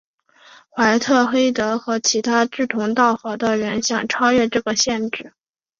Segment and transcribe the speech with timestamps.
[0.71, 5.31] 怀特黑德和其他志同道合的人想超越这个限制。